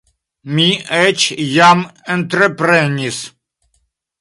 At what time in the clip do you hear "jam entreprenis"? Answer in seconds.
1.49-3.21